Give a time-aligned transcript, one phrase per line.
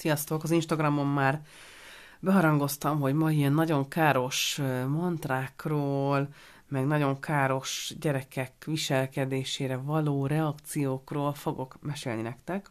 [0.00, 0.42] Sziasztok!
[0.42, 1.42] Az Instagramon már
[2.20, 6.28] beharangoztam, hogy ma ilyen nagyon káros mantrákról,
[6.68, 12.70] meg nagyon káros gyerekek viselkedésére való reakciókról fogok mesélni nektek.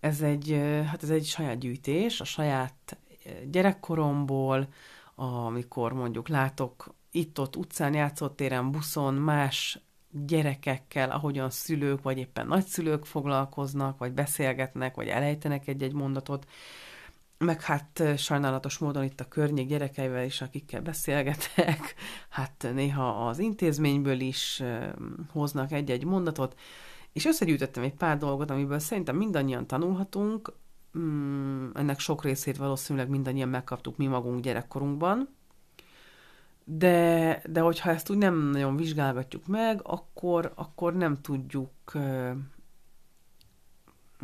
[0.00, 2.98] Ez egy, hát ez egy saját gyűjtés, a saját
[3.50, 4.68] gyerekkoromból,
[5.14, 9.78] amikor mondjuk látok itt-ott utcán, játszótéren, buszon más
[10.10, 16.46] gyerekekkel, ahogyan szülők vagy éppen nagyszülők foglalkoznak, vagy beszélgetnek, vagy elejtenek egy-egy mondatot,
[17.38, 21.94] meg hát sajnálatos módon itt a környék gyerekeivel is, akikkel beszélgetek,
[22.28, 24.62] hát néha az intézményből is
[25.32, 26.58] hoznak egy-egy mondatot,
[27.12, 30.52] és összegyűjtöttem egy pár dolgot, amiből szerintem mindannyian tanulhatunk,
[30.98, 35.28] mm, ennek sok részét valószínűleg mindannyian megkaptuk mi magunk gyerekkorunkban,
[36.72, 41.92] de, de hogyha ezt úgy nem nagyon vizsgálgatjuk meg, akkor, akkor nem tudjuk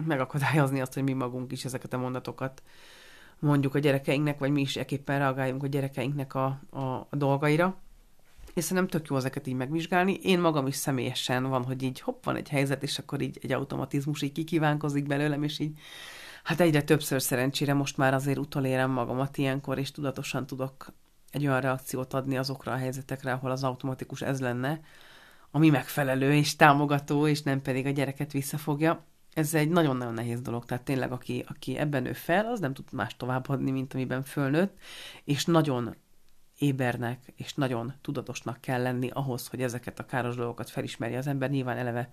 [0.07, 2.63] megakadályozni azt, hogy mi magunk is ezeket a mondatokat
[3.39, 7.77] mondjuk a gyerekeinknek, vagy mi is eképpen reagáljunk a gyerekeinknek a, a, a dolgaira.
[8.55, 10.13] És szerintem tök jó ezeket így megvizsgálni.
[10.23, 13.53] Én magam is személyesen van, hogy így hopp, van egy helyzet, és akkor így egy
[13.53, 15.79] automatizmus így kikívánkozik belőlem, és így
[16.43, 20.93] hát egyre többször szerencsére most már azért utolérem magamat ilyenkor, és tudatosan tudok
[21.37, 24.81] egy olyan reakciót adni azokra a helyzetekre, ahol az automatikus ez lenne,
[25.51, 29.05] ami megfelelő és támogató, és nem pedig a gyereket visszafogja.
[29.35, 32.85] Ez egy nagyon-nagyon nehéz dolog, tehát tényleg aki, aki ebben nő fel, az nem tud
[32.93, 34.79] más továbbadni, mint amiben fölnőtt,
[35.25, 35.95] és nagyon
[36.59, 41.51] ébernek és nagyon tudatosnak kell lenni ahhoz, hogy ezeket a káros dolgokat felismerje az ember.
[41.51, 42.09] Nyilván eleve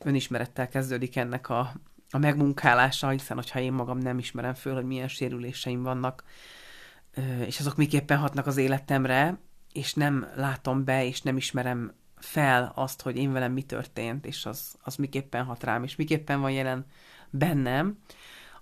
[0.00, 1.72] önismerettel kezdődik ennek a,
[2.10, 6.24] a megmunkálása, hiszen hogyha én magam nem ismerem föl, hogy milyen sérüléseim vannak,
[7.46, 9.38] és azok miképpen hatnak az életemre,
[9.72, 14.46] és nem látom be, és nem ismerem fel azt, hogy én velem mi történt, és
[14.46, 16.86] az, az miképpen hat rám, és miképpen van jelen
[17.30, 17.98] bennem,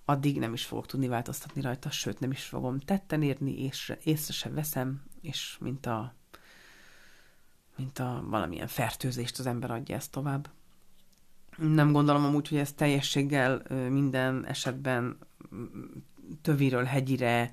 [0.05, 4.33] addig nem is fogok tudni változtatni rajta, sőt nem is fogom tetten érni, és észre
[4.33, 6.14] sem veszem, és mint a,
[7.77, 10.50] mint a valamilyen fertőzést az ember adja ezt tovább.
[11.56, 15.18] Nem gondolom amúgy, hogy ez teljességgel minden esetben
[16.42, 17.50] töviről hegyire,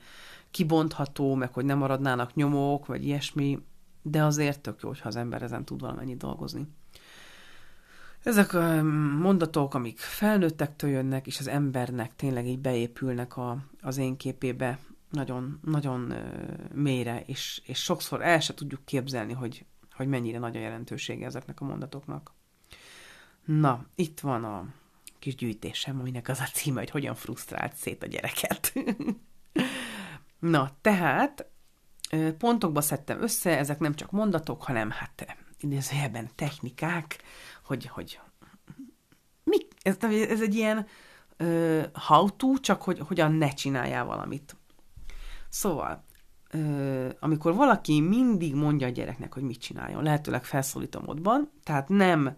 [0.52, 3.60] kibontható, meg hogy nem maradnának nyomók, vagy ilyesmi,
[4.02, 6.68] de azért tök jó, hogyha az ember ezen tud valamennyit dolgozni.
[8.24, 8.84] Ezek a
[9.20, 14.80] mondatok, amik felnőttektől jönnek, és az embernek tényleg így beépülnek a, az én képébe
[15.10, 16.14] nagyon, nagyon
[16.74, 21.62] mélyre, és, és sokszor el se tudjuk képzelni, hogy, hogy mennyire nagy a jelentősége ezeknek
[21.62, 22.34] a mondatoknak.
[23.46, 24.66] Na, itt van a
[25.20, 28.74] kis gyűjtésem, aminek az a címe, hogy hogyan frusztrált szét a gyereket.
[30.42, 31.46] Na, tehát
[32.38, 37.18] pontokba szedtem össze, ezek nem csak mondatok, hanem hát idézőjelben technikák,
[37.64, 38.20] hogy, hogy
[39.44, 39.98] mi, ez,
[40.30, 40.88] ez egy ilyen
[41.40, 44.56] uh, how to, csak hogy hogyan ne csináljál valamit.
[45.50, 46.06] Szóval,
[46.54, 52.38] uh, amikor valaki mindig mondja a gyereknek, hogy mit csináljon, lehetőleg felszólító módban, tehát nem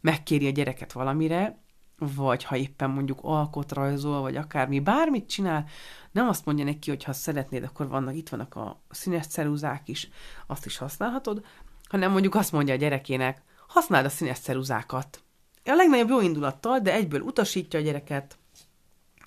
[0.00, 1.63] megkéri a gyereket valamire,
[1.98, 5.64] vagy ha éppen mondjuk alkot rajzol, vagy akármi, bármit csinál,
[6.10, 10.08] nem azt mondja neki, hogy ha szeretnéd, akkor vannak, itt vannak a színes ceruzák is,
[10.46, 11.44] azt is használhatod,
[11.88, 15.22] hanem mondjuk azt mondja a gyerekének, használd a színes ceruzákat.
[15.64, 18.38] A legnagyobb jó indulattal, de egyből utasítja a gyereket,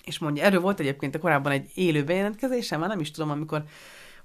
[0.04, 3.64] és mondja, erről volt egyébként a korábban egy élő bejelentkezésem, már nem is tudom, amikor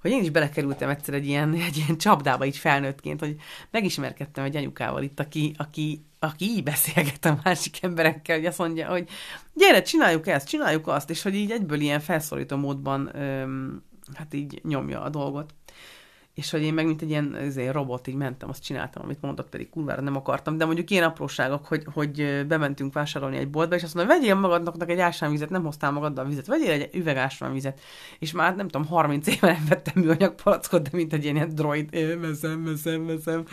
[0.04, 3.36] hogy én is belekerültem egyszer egy ilyen, egy ilyen csapdába így felnőttként, hogy
[3.72, 8.88] megismerkedtem egy anyukával itt, aki, aki, aki így beszélget a másik emberekkel, hogy azt mondja,
[8.88, 9.10] hogy
[9.54, 14.62] gyere, csináljuk ezt, csináljuk azt, és hogy így egyből ilyen felszólító módban öm, hát így
[14.64, 15.54] nyomja a dolgot.
[16.34, 19.50] És hogy én meg mint egy ilyen ezért, robot így mentem, azt csináltam, amit mondott,
[19.50, 23.84] pedig kurvára nem akartam, de mondjuk ilyen apróságok, hogy, hogy bementünk vásárolni egy boltba, és
[23.84, 27.82] azt mondja, vegyél magadnak egy ásványvizet, nem hoztál magaddal vizet, vegyél egy üveg ásványvizet,
[28.20, 31.56] és már nem tudom, 30 éve nem vettem műanyag palackot, de mint egy ilyen, ilyen
[31.56, 33.46] droid, én veszem, veszem, veszem.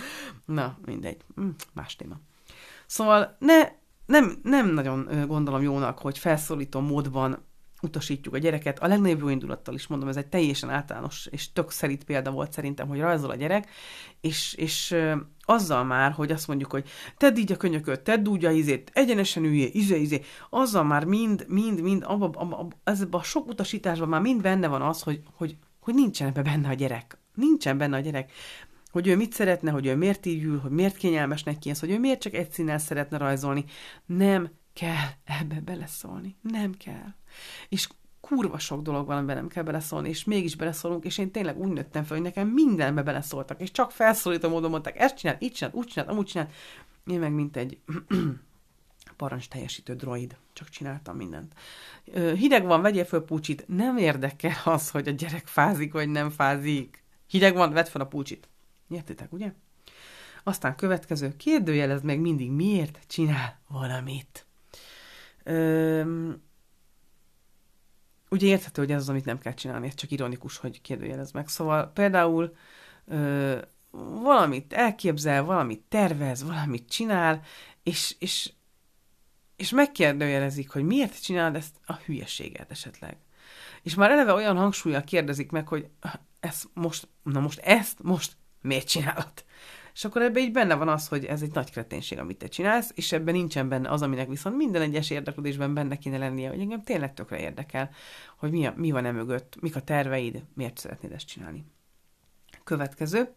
[0.45, 2.21] Na, mindegy, hm, más téma.
[2.91, 3.69] Szóval ne,
[4.07, 7.45] nem, nem nagyon gondolom jónak, hogy felszólító módban
[7.83, 8.79] utasítjuk a gyereket.
[8.79, 12.53] A legnagyobb jó indulattal is mondom, ez egy teljesen általános és tök szerint példa volt
[12.53, 13.69] szerintem, hogy rajzol a gyerek,
[14.21, 14.97] és, és
[15.41, 19.45] azzal már, hogy azt mondjuk, hogy tedd így a könyököt, tedd úgy a izét, egyenesen
[19.45, 24.09] üljé, izé, izé, azzal már mind, mind, mind, abba, abba, abba, ebben a sok utasításban
[24.09, 27.19] már mind benne van az, hogy, hogy, hogy nincsen ebbe benne a gyerek.
[27.35, 28.33] Nincsen benne a gyerek
[28.91, 31.91] hogy ő mit szeretne, hogy ő miért így ül, hogy miért kényelmes neki ez, hogy
[31.91, 33.65] ő miért csak egy színnel szeretne rajzolni.
[34.07, 36.37] Nem kell ebbe beleszólni.
[36.43, 37.15] Nem kell.
[37.69, 37.89] És
[38.21, 41.73] kurva sok dolog van, amiben nem kell beleszólni, és mégis beleszólunk, és én tényleg úgy
[41.73, 45.75] nőttem fel, hogy nekem mindenbe beleszóltak, és csak felszólító módon mondták, ezt csinál, így csinál,
[45.75, 46.49] úgy csinál, amúgy csinál.
[47.07, 47.79] Én meg mint egy
[49.17, 51.53] parancs teljesítő droid, csak csináltam mindent.
[52.35, 57.05] Hideg van, vegyél föl púcsit, nem érdekel az, hogy a gyerek fázik, vagy nem fázik.
[57.27, 58.49] Hideg van, vedd fel a púcsit.
[58.91, 59.53] Értitek, ugye?
[60.43, 64.47] Aztán következő, kérdőjelezd meg mindig, miért csinál valamit.
[65.45, 66.43] Öm,
[68.31, 71.49] ugye érthető, hogy ez az, amit nem kell csinálni, ez csak ironikus, hogy kérdőjelez meg.
[71.49, 72.57] Szóval például
[73.07, 73.59] ö,
[74.23, 77.43] valamit elképzel, valamit tervez, valamit csinál,
[77.83, 78.53] és, és,
[79.57, 83.17] és megkérdőjelezik, hogy miért csinálod ezt a hülyeséget esetleg.
[83.83, 85.89] És már eleve olyan hangsúlyjal kérdezik meg, hogy
[86.41, 89.33] ezt most, na most ezt most miért csinálod?
[89.95, 92.93] És akkor ebben így benne van az, hogy ez egy nagy kreténség, amit te csinálsz,
[92.95, 96.83] és ebben nincsen benne az, aminek viszont minden egyes érdeklődésben benne kéne lennie, hogy engem
[96.83, 97.91] tényleg tökre érdekel,
[98.39, 101.65] hogy mi, a, mi van e mögött, mik a terveid, miért szeretnéd ezt csinálni.
[102.65, 103.35] Következő.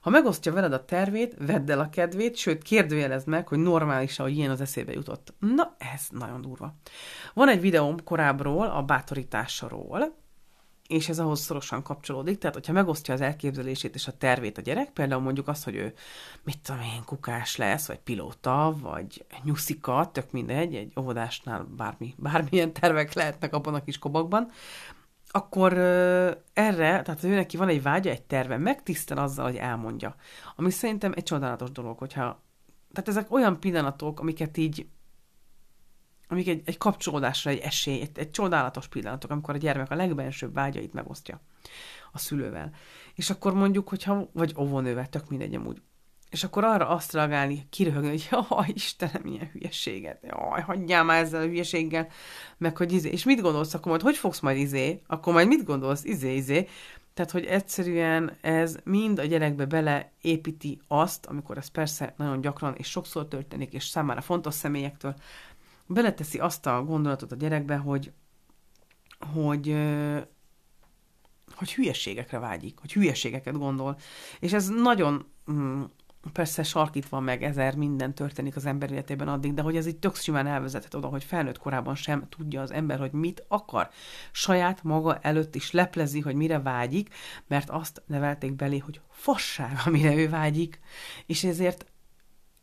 [0.00, 4.36] Ha megosztja veled a tervét, vedd el a kedvét, sőt kérdőjelezd meg, hogy normális hogy
[4.36, 5.34] ilyen az eszébe jutott.
[5.38, 6.74] Na, ez nagyon durva.
[7.34, 10.23] Van egy videóm korábbról a bátorításról,
[10.88, 14.90] és ez ahhoz szorosan kapcsolódik, tehát hogyha megosztja az elképzelését és a tervét a gyerek,
[14.90, 15.94] például mondjuk azt, hogy ő,
[16.42, 22.72] mit tudom én, kukás lesz, vagy pilóta, vagy nyuszika, tök mindegy, egy óvodásnál bármi, bármilyen
[22.72, 24.50] tervek lehetnek abban a kis kobakban,
[25.30, 25.72] akkor
[26.52, 30.14] erre, tehát ő neki van egy vágya, egy terve, megtisztel azzal, hogy elmondja.
[30.56, 32.42] Ami szerintem egy csodálatos dolog, hogyha...
[32.92, 34.86] Tehát ezek olyan pillanatok, amiket így
[36.28, 40.54] amik egy, egy kapcsolódásra egy esély, egy, egy csodálatos pillanatok, amikor a gyermek a legbensőbb
[40.54, 41.40] vágyait megosztja
[42.12, 42.70] a szülővel.
[43.14, 45.82] És akkor mondjuk, hogyha, vagy óvónővel, tök mindegy amúgy.
[46.30, 51.42] És akkor arra azt reagálni, kiröhögni, hogy jaj, Istenem, milyen hülyeséget, jaj, hagyjál már ezzel
[51.42, 52.08] a hülyeséggel,
[52.58, 55.64] meg hogy izé, és mit gondolsz, akkor majd hogy fogsz majd izé, akkor majd mit
[55.64, 56.68] gondolsz, izé, izé,
[57.14, 62.90] tehát, hogy egyszerűen ez mind a gyerekbe beleépíti azt, amikor ez persze nagyon gyakran és
[62.90, 65.14] sokszor történik, és számára fontos személyektől,
[65.86, 68.12] beleteszi azt a gondolatot a gyerekbe, hogy,
[69.32, 69.76] hogy,
[71.54, 73.96] hogy hülyeségekre vágyik, hogy hülyeségeket gondol.
[74.40, 75.82] És ez nagyon mm,
[76.32, 80.16] persze sarkítva meg ezer minden történik az ember életében addig, de hogy ez így tök
[80.16, 83.88] simán elvezethet oda, hogy felnőtt korában sem tudja az ember, hogy mit akar.
[84.32, 87.14] Saját maga előtt is leplezi, hogy mire vágyik,
[87.46, 90.80] mert azt nevelték belé, hogy fasság, amire ő vágyik,
[91.26, 91.86] és ezért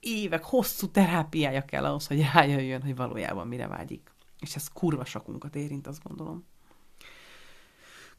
[0.01, 4.11] évek hosszú terápiája kell ahhoz, hogy rájöjjön, hogy valójában mire vágyik.
[4.39, 6.45] És ez kurva sokunkat érint, azt gondolom.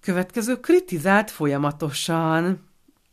[0.00, 2.68] Következő, kritizált folyamatosan.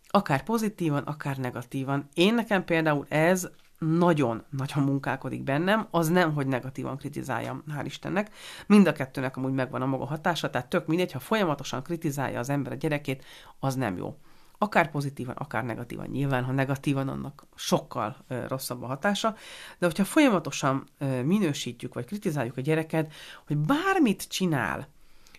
[0.07, 2.09] Akár pozitívan, akár negatívan.
[2.13, 3.49] Én nekem például ez
[3.79, 8.31] nagyon-nagyon munkálkodik bennem, az nem, hogy negatívan kritizáljam, hál' Istennek.
[8.67, 12.49] Mind a kettőnek amúgy megvan a maga hatása, tehát tök mindegy, ha folyamatosan kritizálja az
[12.49, 13.25] ember a gyerekét,
[13.59, 14.17] az nem jó
[14.61, 16.07] akár pozitívan, akár negatívan.
[16.07, 18.17] Nyilván, ha negatívan, annak sokkal
[18.47, 19.35] rosszabb a hatása,
[19.79, 20.87] de hogyha folyamatosan
[21.23, 23.13] minősítjük, vagy kritizáljuk a gyereket,
[23.47, 24.87] hogy bármit csinál,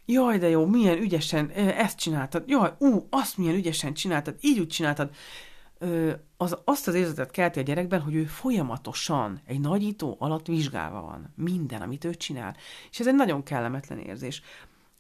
[0.06, 4.68] jaj, de jó, milyen ügyesen ezt csináltad, jaj, ú, azt milyen ügyesen csináltad, így úgy
[4.68, 5.10] csináltad,
[6.36, 11.32] az, azt az érzetet kelti a gyerekben, hogy ő folyamatosan egy nagyító alatt vizsgálva van
[11.36, 12.56] minden, amit ő csinál.
[12.90, 14.42] És ez egy nagyon kellemetlen érzés.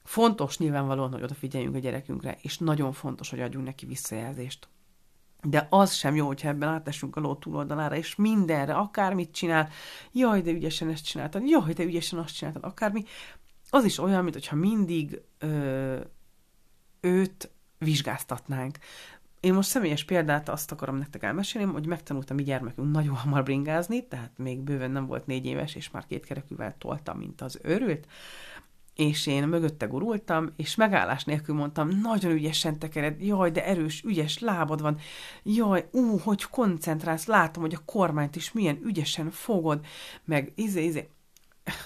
[0.04, 4.68] Fontos nyilvánvalóan, hogy odafigyeljünk a gyerekünkre, és nagyon fontos, hogy adjunk neki visszajelzést.
[5.42, 9.68] De az sem jó, hogyha ebben átesünk a ló túloldalára, és mindenre, akármit csinál,
[10.12, 13.04] jaj, de ügyesen ezt csináltad, jaj, de ügyesen azt csináltad, akármi.
[13.70, 16.00] Az is olyan, mint hogyha mindig ö,
[17.00, 18.78] őt vizsgáztatnánk.
[19.40, 24.06] Én most személyes példát azt akarom nektek elmesélni, hogy megtanultam mi gyermekünk nagyon hamar bringázni,
[24.06, 28.06] tehát még bőven nem volt négy éves, és már két kerekűvel toltam, mint az őrült
[29.00, 34.38] és én mögötte gurultam, és megállás nélkül mondtam, nagyon ügyesen tekered, jaj, de erős, ügyes
[34.38, 34.98] lábad van,
[35.42, 39.84] jaj, ú, hogy koncentrálsz, látom, hogy a kormányt is milyen ügyesen fogod,
[40.24, 41.08] meg izé, izé.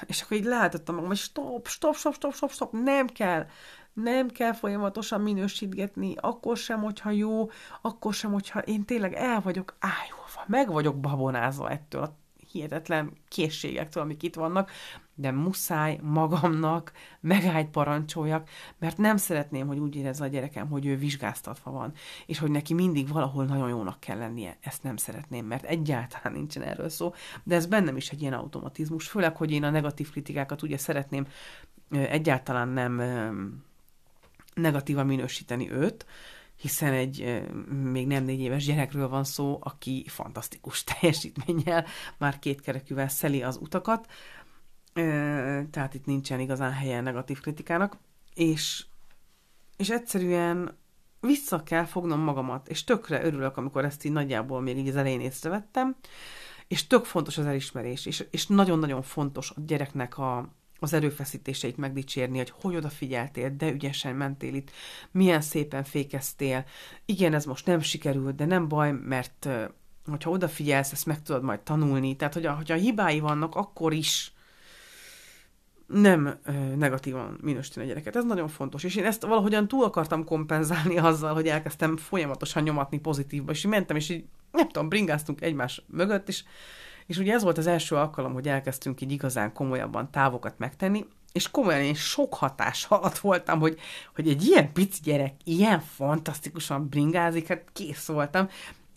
[0.06, 3.46] És akkor így látottam magam, hogy stop, stop, stop, stop, stop, stop, nem kell,
[3.92, 7.50] nem kell folyamatosan minősítgetni, akkor sem, hogyha jó,
[7.82, 12.16] akkor sem, hogyha én tényleg el vagyok ájulva, meg vagyok babonázva ettől a
[12.50, 14.70] hihetetlen készségektől, amik itt vannak,
[15.14, 20.96] de muszáj magamnak megállt parancsoljak, mert nem szeretném, hogy úgy érezze a gyerekem, hogy ő
[20.96, 21.92] vizsgáztatva van,
[22.26, 24.56] és hogy neki mindig valahol nagyon jónak kell lennie.
[24.60, 29.08] Ezt nem szeretném, mert egyáltalán nincsen erről szó, de ez bennem is egy ilyen automatizmus,
[29.08, 31.26] főleg, hogy én a negatív kritikákat ugye szeretném
[31.90, 33.02] egyáltalán nem
[34.54, 36.06] negatívan minősíteni őt,
[36.56, 37.42] hiszen egy
[37.82, 41.86] még nem négy éves gyerekről van szó, aki fantasztikus teljesítménnyel
[42.18, 44.06] már két kerekűvel szeli az utakat,
[45.70, 47.96] tehát itt nincsen igazán helye negatív kritikának,
[48.34, 48.84] és,
[49.76, 50.76] és egyszerűen
[51.20, 55.20] vissza kell fognom magamat, és tökre örülök, amikor ezt így nagyjából még így az elején
[55.20, 55.96] észrevettem,
[56.68, 60.48] és tök fontos az elismerés, és, és nagyon-nagyon fontos a gyereknek a,
[60.78, 64.70] az erőfeszítéseit megdicsérni, hogy hogy odafigyeltél, de ügyesen mentél itt,
[65.10, 66.64] milyen szépen fékeztél.
[67.04, 69.48] Igen, ez most nem sikerült, de nem baj, mert
[70.06, 72.16] hogyha odafigyelsz, ezt meg tudod majd tanulni.
[72.16, 74.33] Tehát, hogy a, hogyha hibái vannak, akkor is
[75.86, 76.38] nem
[76.76, 78.16] negatívan minősíteni a gyereket.
[78.16, 78.84] Ez nagyon fontos.
[78.84, 83.70] És én ezt valahogyan túl akartam kompenzálni azzal, hogy elkezdtem folyamatosan nyomatni pozitívba, és így
[83.70, 86.44] mentem, és így, nem tudom, bringáztunk egymás mögött, és,
[87.06, 91.50] és ugye ez volt az első alkalom, hogy elkezdtünk így igazán komolyabban távokat megtenni, és
[91.50, 93.78] komolyan én sok hatás alatt voltam, hogy,
[94.14, 98.48] hogy egy ilyen pici gyerek ilyen fantasztikusan bringázik, hát kész voltam,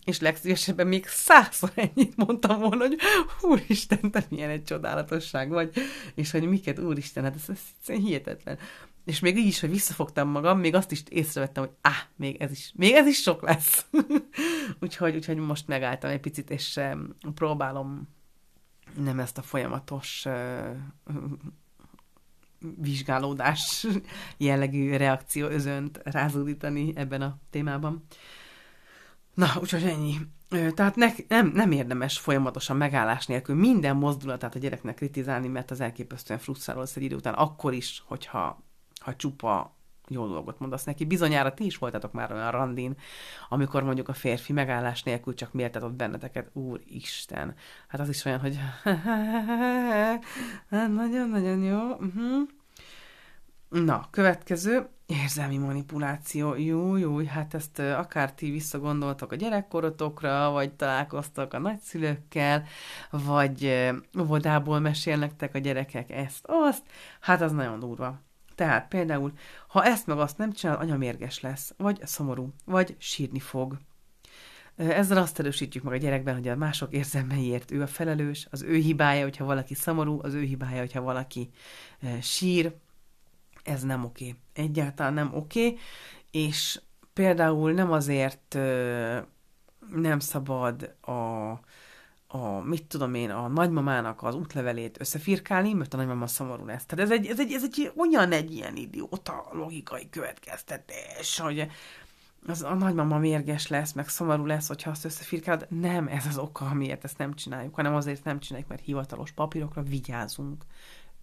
[0.08, 2.98] és legszívesebben még százszor ennyit mondtam volna, hogy
[3.40, 5.74] úristen, te milyen egy csodálatosság vagy,
[6.14, 8.58] és hogy miket, úristen, hát ez, ez, ez hihetetlen.
[9.04, 12.50] És még így is, hogy visszafogtam magam, még azt is észrevettem, hogy ah, még ez
[12.50, 13.86] is, még ez is sok lesz.
[14.80, 18.08] úgyhogy, úgyhogy most megálltam egy picit, és um, próbálom
[18.96, 20.76] nem ezt a folyamatos uh,
[22.76, 23.86] vizsgálódás
[24.36, 28.04] jellegű reakció özönt rázódítani ebben a témában.
[29.38, 30.16] Na, úgyhogy ennyi.
[30.74, 35.80] Tehát ne, nem, nem érdemes folyamatosan megállás nélkül minden mozdulatát a gyereknek kritizálni, mert az
[35.80, 38.64] elképesztően frusztráló lesz egy idő után, akkor is, hogyha
[39.00, 39.76] ha csupa
[40.08, 41.04] jó dolgot mondasz neki.
[41.04, 42.96] Bizonyára ti is voltatok már olyan randin,
[43.48, 46.50] amikor mondjuk a férfi megállás nélkül csak méltatott benneteket.
[46.52, 47.54] Úristen!
[47.88, 48.58] Hát az is olyan, hogy
[51.00, 51.90] nagyon-nagyon jó.
[51.90, 52.48] Uh-huh.
[53.68, 56.54] Na, következő, érzelmi manipuláció.
[56.54, 62.64] Jó, jó, hát ezt akár ti visszagondoltak a gyerekkorotokra, vagy találkoztak a nagyszülőkkel,
[63.10, 63.88] vagy
[64.20, 66.82] óvodából mesélnek a gyerekek ezt, azt,
[67.20, 68.20] hát az nagyon durva.
[68.54, 69.32] Tehát például,
[69.68, 73.78] ha ezt meg azt nem csinál, anya mérges lesz, vagy szomorú, vagy sírni fog.
[74.76, 78.74] Ezzel azt erősítjük meg a gyerekben, hogy a mások érzelmeiért ő a felelős, az ő
[78.74, 81.50] hibája, hogyha valaki szomorú, az ő hibája, hogyha valaki
[82.20, 82.74] sír,
[83.68, 84.34] ez nem oké.
[84.52, 85.76] Egyáltalán nem oké,
[86.30, 86.80] és
[87.12, 88.58] például nem azért
[89.94, 91.12] nem szabad a,
[92.26, 96.86] a, mit tudom én, a nagymamának az útlevelét összefirkálni, mert a nagymama szomorú lesz.
[96.86, 101.66] Tehát ez egy, ez egy, ez egy olyan egy ilyen idióta logikai következtetés, hogy
[102.46, 105.66] az a nagymama mérges lesz, meg szomorú lesz, hogyha azt összefirkálod.
[105.70, 109.82] Nem ez az oka, amiért ezt nem csináljuk, hanem azért nem csináljuk, mert hivatalos papírokra
[109.82, 110.64] vigyázunk,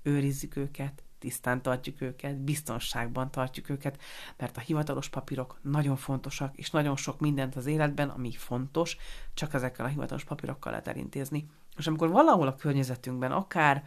[0.03, 4.01] őrizzük őket, tisztán tartjuk őket, biztonságban tartjuk őket,
[4.37, 8.97] mert a hivatalos papírok nagyon fontosak, és nagyon sok mindent az életben, ami fontos,
[9.33, 11.49] csak ezekkel a hivatalos papírokkal lehet elintézni.
[11.77, 13.83] És amikor valahol a környezetünkben, akár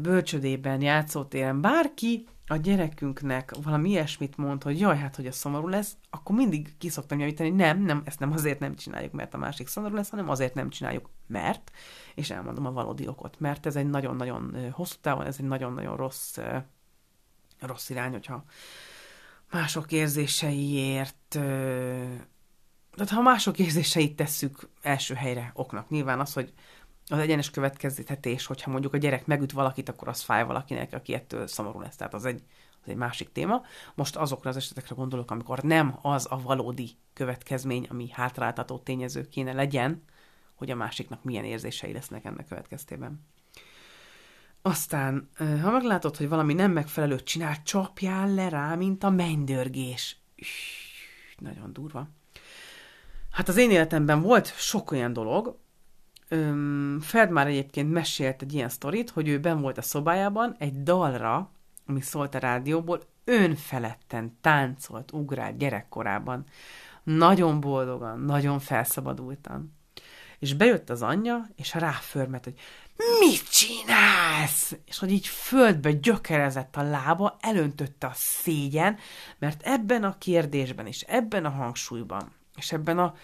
[0.00, 5.96] bölcsödében, játszótéren, bárki a gyerekünknek valami ilyesmit mond, hogy jaj, hát, hogy a szomorú lesz,
[6.10, 9.94] akkor mindig kiszoktam javítani, nem, nem, ezt nem azért nem csináljuk, mert a másik szomorú
[9.94, 11.70] lesz, hanem azért nem csináljuk, mert,
[12.14, 16.38] és elmondom a valódi okot, mert ez egy nagyon-nagyon hosszú távon, ez egy nagyon-nagyon rossz,
[17.60, 18.44] rossz irány, hogyha
[19.50, 21.38] mások érzéseiért,
[22.94, 26.52] tehát ha mások érzéseit tesszük első helyre oknak, nyilván az, hogy
[27.08, 31.46] az egyenes következtetés, hogyha mondjuk a gyerek megüt valakit, akkor az fáj valakinek, aki ettől
[31.46, 31.96] szomorú lesz.
[31.96, 32.42] Tehát az egy,
[32.82, 33.62] az egy másik téma.
[33.94, 39.52] Most azokra az esetekre gondolok, amikor nem az a valódi következmény, ami hátráltató tényező kéne
[39.52, 40.04] legyen,
[40.54, 43.26] hogy a másiknak milyen érzései lesznek ennek következtében.
[44.62, 50.16] Aztán, ha meglátod, hogy valami nem megfelelő csinál, csapjál le rá, mint a mennydörgés.
[50.36, 50.48] Üff,
[51.38, 52.08] nagyon durva.
[53.30, 55.58] Hát az én életemben volt sok olyan dolog,
[56.28, 60.82] Öm, Fred már egyébként mesélt egy ilyen sztorit, hogy ő ben volt a szobájában egy
[60.82, 61.50] dalra,
[61.86, 66.44] ami szólt a rádióból, önfeledten táncolt, ugrált gyerekkorában.
[67.02, 69.74] Nagyon boldogan, nagyon felszabadultan.
[70.38, 72.54] És bejött az anyja, és ráförmet, hogy
[73.20, 74.76] mit csinálsz?
[74.84, 78.96] És hogy így földbe gyökerezett a lába, elöntötte a szégyen,
[79.38, 83.14] mert ebben a kérdésben és ebben a hangsúlyban, és ebben a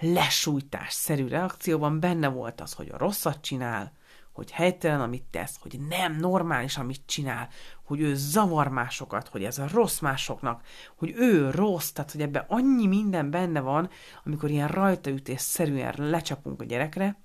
[0.00, 3.92] lesújtásszerű reakcióban benne volt az, hogy a rosszat csinál,
[4.32, 7.48] hogy helytelen, amit tesz, hogy nem normális, amit csinál,
[7.84, 10.62] hogy ő zavar másokat, hogy ez a rossz másoknak,
[10.96, 13.90] hogy ő rossz, tehát hogy ebben annyi minden benne van,
[14.24, 17.18] amikor ilyen rajtaütés-szerűen lecsapunk a gyerekre,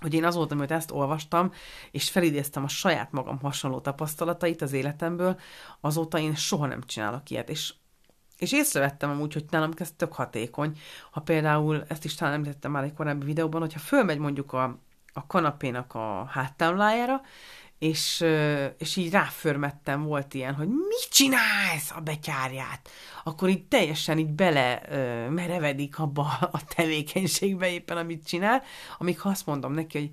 [0.00, 1.52] hogy én azóta, amit ezt olvastam,
[1.90, 5.38] és felidéztem a saját magam hasonló tapasztalatait az életemből,
[5.80, 7.74] azóta én soha nem csinálok ilyet, és
[8.38, 10.78] és észrevettem amúgy, hogy nálam ez tök hatékony.
[11.10, 14.78] Ha például, ezt is talán említettem már egy korábbi videóban, hogyha fölmegy mondjuk a,
[15.12, 17.20] a kanapénak a háttámlájára,
[17.78, 18.24] és,
[18.78, 22.90] és így ráförmettem, volt ilyen, hogy mit csinálsz a betyárját?
[23.24, 24.82] Akkor így teljesen így bele
[25.30, 28.62] merevedik abba a tevékenységbe éppen, amit csinál,
[28.98, 30.10] amíg ha azt mondom neki, hogy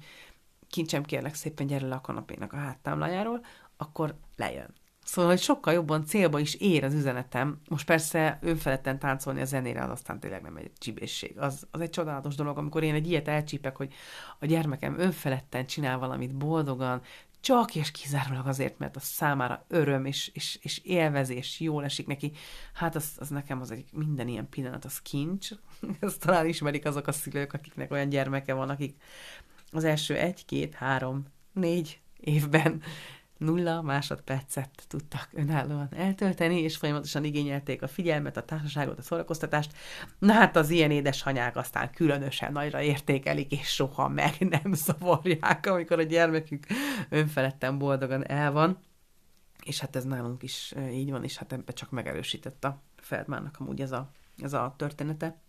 [0.70, 3.46] kincsem kérlek szépen, gyere le a kanapénak a háttámlájáról,
[3.78, 4.74] akkor lejön.
[5.04, 7.60] Szóval, hogy sokkal jobban célba is ér az üzenetem.
[7.68, 11.40] Most persze önfeledten táncolni a zenére, az aztán tényleg nem egy csibészség.
[11.40, 13.94] Az, az egy csodálatos dolog, amikor én egy ilyet elcsípek, hogy
[14.40, 17.02] a gyermekem önfeledten csinál valamit boldogan,
[17.44, 22.32] csak és kizárólag azért, mert a számára öröm és, és, és élvezés jól esik neki.
[22.74, 25.50] Hát az, az nekem az egy minden ilyen pillanat, az kincs.
[26.00, 29.02] Ezt talán ismerik azok a szülők, akiknek olyan gyermeke van, akik
[29.72, 32.82] az első egy, két, három, négy évben
[33.44, 39.74] nulla másodpercet tudtak önállóan eltölteni, és folyamatosan igényelték a figyelmet, a társaságot, a szórakoztatást.
[40.20, 46.00] Na hát az ilyen édeshanyák aztán különösen nagyra értékelik, és soha meg nem szavarják, amikor
[46.00, 46.66] a gyermekük
[47.10, 48.78] önfeledten boldogan el van.
[49.64, 53.82] És hát ez nálunk is így van, és hát ebbe csak megerősített a Feldmánnak amúgy
[53.82, 55.42] ez a, ez a története.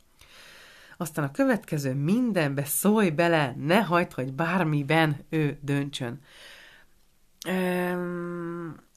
[0.97, 6.21] Aztán a következő mindenbe szólj bele, ne hagyd, hogy bármiben ő döntsön.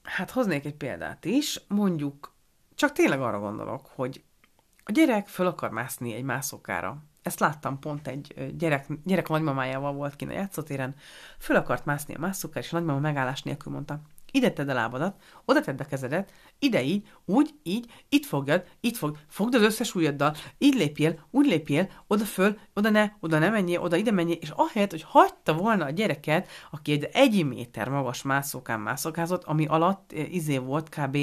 [0.02, 2.34] Hát hoznék egy példát is, mondjuk,
[2.74, 4.22] csak tényleg arra gondolok, hogy
[4.84, 7.02] a gyerek föl akar mászni egy mászókára.
[7.22, 10.94] Ezt láttam pont egy gyerek, gyerek nagymamájával volt kint a játszótéren,
[11.38, 14.00] föl akart mászni a mászókára, és a nagymama megállás nélkül mondta,
[14.32, 18.96] ide tedd a lábadat, oda tedd a kezedet, ide így, úgy, így, itt fogjad, itt
[18.96, 23.50] fog, fogd az összes ujjaddal, így lépjél, úgy lépjél, oda föl, oda ne, oda ne
[23.50, 27.88] menjél, oda ide menjél, és ahelyett, hogy hagyta volna a gyereket, aki egy egy méter
[27.88, 31.16] magas mászókán mászokázott, ami alatt izé volt kb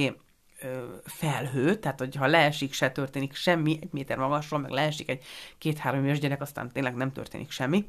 [1.03, 5.24] felhő, tehát hogyha leesik, se történik semmi, egy méter magasról, meg leesik egy
[5.57, 7.85] két-három éves gyerek, aztán tényleg nem történik semmi.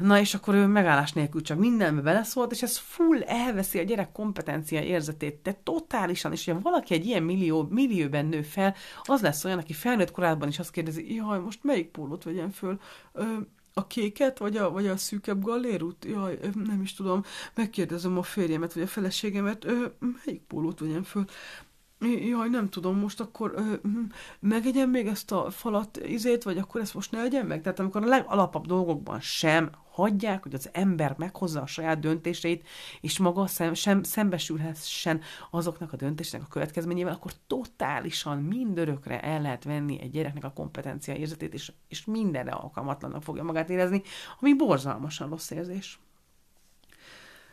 [0.00, 4.12] Na és akkor ő megállás nélkül csak mindenbe beleszólt, és ez full elveszi a gyerek
[4.12, 9.44] kompetencia érzetét, de totálisan, és hogyha valaki egy ilyen millió, millióben nő fel, az lesz
[9.44, 12.80] olyan, aki felnőtt korában is azt kérdezi, jaj, most melyik pólót vegyem föl?
[13.12, 13.24] Ö,
[13.74, 16.04] a kéket, vagy a, vagy a szűkebb gallérút?
[16.04, 17.22] Jaj, nem is tudom,
[17.54, 19.86] megkérdezem a férjemet, vagy a feleségemet, ö,
[20.24, 21.24] melyik pólót vegyem föl?
[22.00, 23.74] Jaj, nem tudom, most akkor ö,
[24.40, 27.62] megegyem még ezt a falat izét, vagy akkor ezt most ne egyem meg?
[27.62, 32.66] Tehát amikor a legalapabb dolgokban sem hagyják, hogy az ember meghozza a saját döntéseit,
[33.00, 39.64] és maga szem, sem szembesülhessen azoknak a döntésnek a következményével, akkor totálisan mindörökre el lehet
[39.64, 44.02] venni egy gyereknek a kompetencia érzetét, és, és mindenre alkalmatlannak fogja magát érezni,
[44.40, 46.00] ami borzalmasan rossz érzés.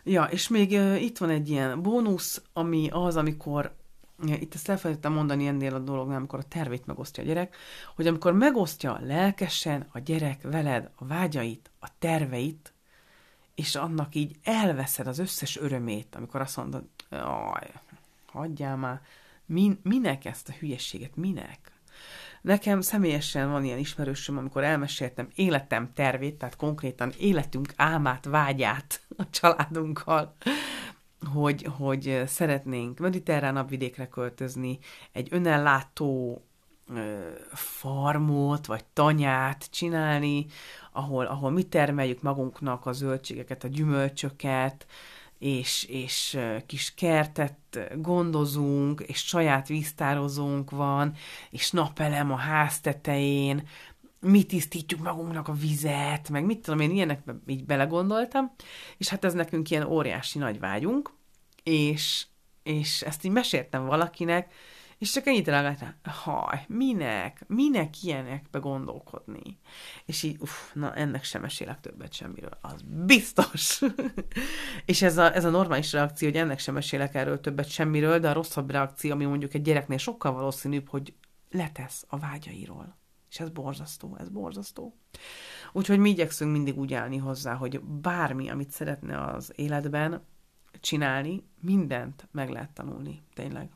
[0.04, 3.76] Ja, és még uh, itt van egy ilyen bónusz, ami az, amikor
[4.24, 7.56] itt ezt elfelejtettem mondani ennél a dolognál, amikor a tervét megosztja a gyerek,
[7.96, 12.74] hogy amikor megosztja lelkesen a gyerek veled a vágyait, a terveit,
[13.56, 17.72] és annak így elveszed az összes örömét, amikor azt mondod, aj,
[18.26, 19.02] hagyjál már,
[19.46, 21.72] min, minek ezt a hülyességet, minek?
[22.42, 29.30] Nekem személyesen van ilyen ismerősöm, amikor elmeséltem életem tervét, tehát konkrétan életünk álmát, vágyát a
[29.30, 30.36] családunkkal,
[31.28, 34.80] hogy, hogy szeretnénk mediterrán vidékre költözni,
[35.12, 36.42] egy önellátó
[37.54, 40.46] farmot, vagy tanyát csinálni,
[40.92, 44.86] ahol, ahol mi termeljük magunknak a zöldségeket, a gyümölcsöket,
[45.40, 47.58] és, és kis kertet
[47.96, 51.14] gondozunk, és saját víztározónk van,
[51.50, 53.68] és napelem a ház tetején,
[54.26, 58.52] mi tisztítjuk magunknak a vizet, meg mit tudom én, ilyenekbe így belegondoltam,
[58.98, 61.14] és hát ez nekünk ilyen óriási nagy vágyunk,
[61.64, 62.26] és,
[62.64, 64.54] és ezt így meséltem valakinek,
[64.98, 69.60] és csak ennyit reagáltam, haj, minek, minek ilyenekbe gondolkodni?
[70.06, 73.82] És így, uff, na ennek sem mesélek többet semmiről, az biztos.
[74.86, 78.30] és ez a, ez a normális reakció, hogy ennek sem mesélek erről többet semmiről, de
[78.30, 81.14] a rosszabb reakció, ami mondjuk egy gyereknél sokkal valószínűbb, hogy
[81.50, 83.04] letesz a vágyairól.
[83.30, 84.96] És ez borzasztó, ez borzasztó.
[85.72, 90.26] Úgyhogy mi igyekszünk mindig úgy állni hozzá, hogy bármi, amit szeretne az életben,
[90.80, 93.70] csinálni, mindent meg lehet tanulni, tényleg.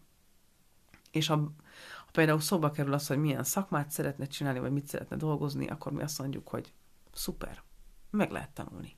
[1.12, 5.15] És ha, ha például szóba kerül az, hogy milyen szakmát szeretne csinálni, vagy mit szeretne
[5.15, 6.73] dolgozni, akkor mi azt mondjuk, hogy
[7.13, 7.63] szuper,
[8.09, 8.95] meg lehet tanulni.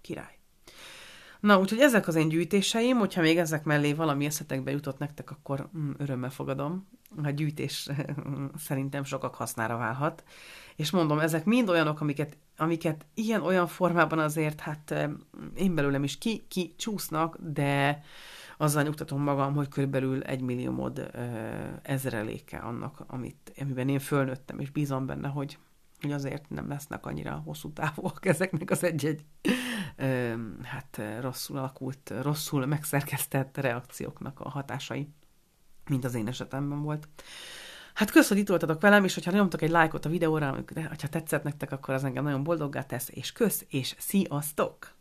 [0.00, 0.38] Király.
[1.40, 5.70] Na, úgyhogy ezek az én gyűjtéseim, hogyha még ezek mellé valami eszetekbe jutott nektek, akkor
[5.78, 6.88] mm, örömmel fogadom.
[7.22, 7.88] A gyűjtés
[8.66, 10.24] szerintem sokak hasznára válhat.
[10.76, 15.08] És mondom, ezek mind olyanok, amiket, amiket ilyen-olyan formában azért, hát
[15.56, 18.02] én belőlem is ki, ki csúsznak, de
[18.56, 21.10] azzal nyugtatom magam, hogy körülbelül egy millió mód
[21.82, 25.58] ezreléke annak, amit, amiben én fölnőttem, és bízom benne, hogy,
[26.00, 29.24] hogy azért nem lesznek annyira hosszú távúak ezeknek az egy-egy
[29.96, 35.08] ö, hát rosszul alakult, rosszul megszerkesztett reakcióknak a hatásai,
[35.88, 37.08] mint az én esetemben volt.
[37.94, 41.08] Hát kösz, hogy itt voltatok velem, és hogyha nyomtok egy lájkot a videóra, de ha
[41.08, 44.97] tetszett nektek, akkor az engem nagyon boldoggá tesz, és kösz, és sziasztok!